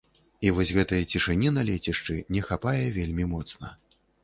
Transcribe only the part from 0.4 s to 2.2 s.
І вось гэтай цішыні на лецішчы